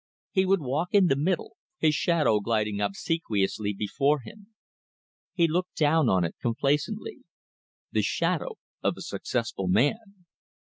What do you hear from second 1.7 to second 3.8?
his shadow gliding obsequiously